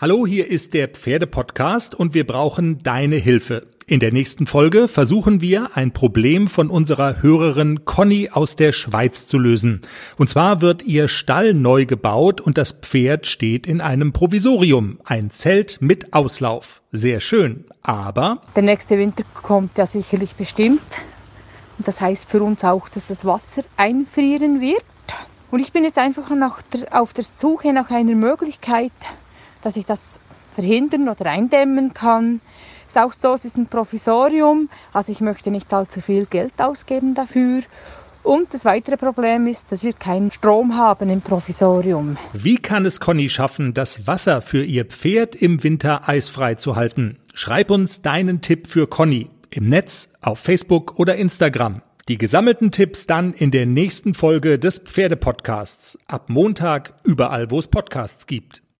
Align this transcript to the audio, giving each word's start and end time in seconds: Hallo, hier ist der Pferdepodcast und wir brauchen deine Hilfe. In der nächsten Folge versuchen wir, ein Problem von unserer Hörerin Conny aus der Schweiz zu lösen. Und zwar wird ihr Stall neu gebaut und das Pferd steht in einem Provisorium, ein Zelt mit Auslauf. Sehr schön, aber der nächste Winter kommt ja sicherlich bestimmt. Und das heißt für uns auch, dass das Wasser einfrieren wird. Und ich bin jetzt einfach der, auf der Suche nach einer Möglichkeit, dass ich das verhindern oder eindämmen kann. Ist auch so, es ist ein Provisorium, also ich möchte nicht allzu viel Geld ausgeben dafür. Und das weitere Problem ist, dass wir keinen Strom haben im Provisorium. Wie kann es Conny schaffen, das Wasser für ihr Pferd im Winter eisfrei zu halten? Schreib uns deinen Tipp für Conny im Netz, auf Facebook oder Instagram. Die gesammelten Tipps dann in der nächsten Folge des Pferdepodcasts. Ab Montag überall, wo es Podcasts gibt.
Hallo, 0.00 0.26
hier 0.26 0.50
ist 0.50 0.74
der 0.74 0.88
Pferdepodcast 0.88 1.94
und 1.94 2.14
wir 2.14 2.26
brauchen 2.26 2.82
deine 2.82 3.14
Hilfe. 3.14 3.68
In 3.86 4.00
der 4.00 4.12
nächsten 4.12 4.48
Folge 4.48 4.88
versuchen 4.88 5.40
wir, 5.40 5.76
ein 5.76 5.92
Problem 5.92 6.48
von 6.48 6.68
unserer 6.68 7.22
Hörerin 7.22 7.84
Conny 7.84 8.28
aus 8.32 8.56
der 8.56 8.72
Schweiz 8.72 9.28
zu 9.28 9.38
lösen. 9.38 9.82
Und 10.16 10.30
zwar 10.30 10.60
wird 10.60 10.82
ihr 10.82 11.06
Stall 11.06 11.54
neu 11.54 11.86
gebaut 11.86 12.40
und 12.40 12.58
das 12.58 12.72
Pferd 12.72 13.28
steht 13.28 13.68
in 13.68 13.80
einem 13.80 14.12
Provisorium, 14.12 14.98
ein 15.04 15.30
Zelt 15.30 15.80
mit 15.80 16.12
Auslauf. 16.12 16.82
Sehr 16.90 17.20
schön, 17.20 17.64
aber 17.84 18.42
der 18.56 18.64
nächste 18.64 18.98
Winter 18.98 19.22
kommt 19.44 19.78
ja 19.78 19.86
sicherlich 19.86 20.34
bestimmt. 20.34 20.82
Und 21.78 21.86
das 21.86 22.00
heißt 22.00 22.28
für 22.28 22.42
uns 22.42 22.64
auch, 22.64 22.88
dass 22.88 23.06
das 23.06 23.24
Wasser 23.24 23.62
einfrieren 23.76 24.60
wird. 24.60 24.82
Und 25.52 25.60
ich 25.60 25.72
bin 25.72 25.84
jetzt 25.84 25.98
einfach 25.98 26.28
der, 26.72 27.00
auf 27.00 27.12
der 27.12 27.24
Suche 27.36 27.72
nach 27.72 27.90
einer 27.92 28.16
Möglichkeit, 28.16 28.90
dass 29.64 29.76
ich 29.76 29.86
das 29.86 30.20
verhindern 30.54 31.08
oder 31.08 31.26
eindämmen 31.26 31.94
kann. 31.94 32.40
Ist 32.86 32.96
auch 32.96 33.12
so, 33.12 33.34
es 33.34 33.44
ist 33.44 33.56
ein 33.56 33.66
Provisorium, 33.66 34.68
also 34.92 35.10
ich 35.10 35.20
möchte 35.20 35.50
nicht 35.50 35.72
allzu 35.72 36.00
viel 36.00 36.26
Geld 36.26 36.52
ausgeben 36.58 37.14
dafür. 37.14 37.62
Und 38.22 38.54
das 38.54 38.64
weitere 38.64 38.96
Problem 38.96 39.46
ist, 39.46 39.70
dass 39.70 39.82
wir 39.82 39.92
keinen 39.92 40.30
Strom 40.30 40.76
haben 40.76 41.10
im 41.10 41.20
Provisorium. 41.20 42.16
Wie 42.32 42.56
kann 42.56 42.86
es 42.86 42.98
Conny 42.98 43.28
schaffen, 43.28 43.74
das 43.74 44.06
Wasser 44.06 44.40
für 44.40 44.64
ihr 44.64 44.86
Pferd 44.86 45.34
im 45.34 45.62
Winter 45.62 46.08
eisfrei 46.08 46.54
zu 46.54 46.76
halten? 46.76 47.18
Schreib 47.34 47.70
uns 47.70 48.00
deinen 48.00 48.40
Tipp 48.40 48.66
für 48.66 48.86
Conny 48.86 49.28
im 49.50 49.68
Netz, 49.68 50.08
auf 50.22 50.38
Facebook 50.38 50.98
oder 50.98 51.16
Instagram. 51.16 51.82
Die 52.08 52.18
gesammelten 52.18 52.70
Tipps 52.70 53.06
dann 53.06 53.32
in 53.34 53.50
der 53.50 53.66
nächsten 53.66 54.14
Folge 54.14 54.58
des 54.58 54.78
Pferdepodcasts. 54.78 55.98
Ab 56.06 56.28
Montag 56.28 56.94
überall, 57.04 57.50
wo 57.50 57.58
es 57.58 57.66
Podcasts 57.66 58.26
gibt. 58.26 58.64